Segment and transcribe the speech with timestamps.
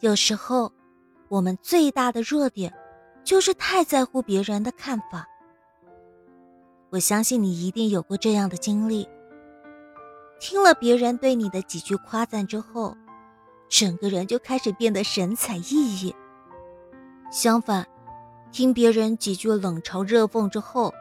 [0.00, 0.72] 有时候，
[1.28, 2.72] 我们最大的弱点，
[3.24, 5.26] 就是太在乎别人的看法。
[6.90, 9.08] 我相信你一定有过这样的经历：
[10.38, 12.96] 听了别人对你的几句夸赞之后，
[13.68, 15.72] 整个人就开始变得神采奕
[16.04, 16.14] 奕；
[17.30, 17.86] 相反，
[18.52, 20.92] 听别人几句冷嘲热讽之后，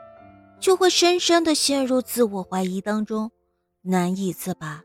[0.59, 3.29] 就会深深的陷入自我怀疑当中，
[3.81, 4.81] 难以自拔。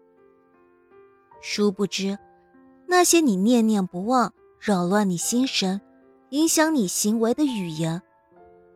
[1.40, 2.18] 殊不知，
[2.90, 5.80] 那些你念念不忘、扰乱你心神、
[6.30, 8.02] 影响你行为的语言，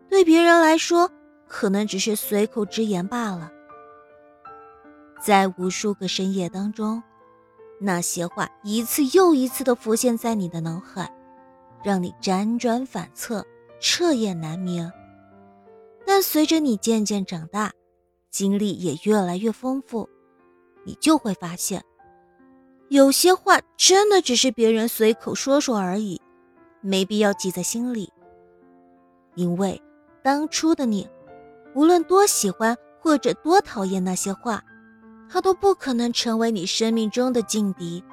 [0.08, 1.10] 对别人来说，
[1.48, 3.50] 可能只是随口之言罢了。
[5.20, 7.02] 在无数个深夜当中，
[7.80, 11.12] 那些话一次又一次的浮现在你的脑海，
[11.82, 13.44] 让你辗转反侧、
[13.80, 14.92] 彻夜难眠。
[16.06, 17.72] 但随着你渐渐长大，
[18.30, 20.08] 经历也越来越丰富，
[20.84, 21.84] 你就会发现。
[22.94, 26.22] 有些话真的只是别人随口说说而已，
[26.80, 28.12] 没必要记在心里。
[29.34, 29.82] 因为
[30.22, 31.08] 当初的你，
[31.74, 34.62] 无论多喜欢或者多讨厌那些话，
[35.28, 38.04] 它都不可能成为你生命中的劲敌，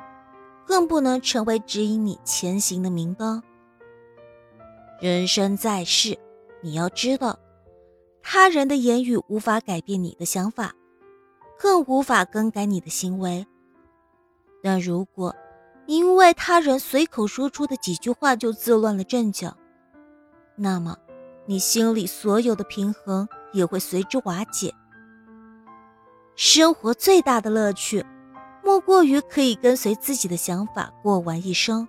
[0.65, 3.39] 更不能成为指引你前行的明灯。
[4.99, 6.17] 人生在世，
[6.63, 7.37] 你要知道，
[8.23, 10.73] 他人的言语无法改变你的想法，
[11.59, 13.45] 更无法更改你的行为。
[14.61, 15.35] 但如果
[15.87, 19.57] 因为他人随口说出的几句话就自乱了阵脚，
[20.55, 20.95] 那么
[21.45, 24.73] 你心里所有的平衡也会随之瓦解。
[26.35, 28.05] 生活最大的乐趣，
[28.63, 31.87] 莫过于可以跟随自己的想法过完一生，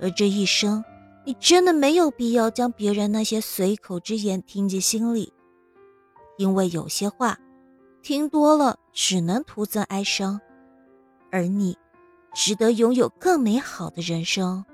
[0.00, 0.82] 而这一生，
[1.24, 5.32] 你真的没有必要将别人那些随口之言听进心里，
[6.36, 7.38] 因为有些话，
[8.02, 10.40] 听多了只能徒增哀伤。
[11.30, 11.76] 而你，
[12.34, 14.64] 值得拥有更美好的人生。